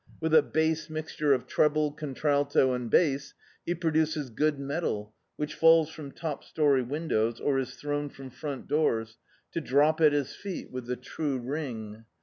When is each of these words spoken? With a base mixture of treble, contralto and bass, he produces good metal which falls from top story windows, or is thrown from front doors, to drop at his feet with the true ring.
With 0.19 0.33
a 0.33 0.41
base 0.41 0.89
mixture 0.89 1.31
of 1.31 1.45
treble, 1.45 1.91
contralto 1.91 2.73
and 2.73 2.89
bass, 2.89 3.35
he 3.67 3.75
produces 3.75 4.31
good 4.31 4.57
metal 4.59 5.13
which 5.35 5.53
falls 5.53 5.91
from 5.91 6.11
top 6.11 6.43
story 6.43 6.81
windows, 6.81 7.39
or 7.39 7.59
is 7.59 7.75
thrown 7.75 8.09
from 8.09 8.31
front 8.31 8.67
doors, 8.67 9.19
to 9.51 9.61
drop 9.61 10.01
at 10.01 10.11
his 10.11 10.33
feet 10.33 10.71
with 10.71 10.87
the 10.87 10.95
true 10.95 11.37
ring. 11.37 12.05